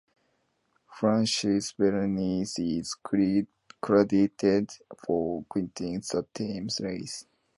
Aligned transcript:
Francois 0.87 1.73
Bernier 1.77 2.43
is 2.57 2.95
credited 3.79 4.71
for 5.05 5.45
coining 5.47 5.67
the 5.99 6.25
term 6.33 6.69
"race". 6.83 7.27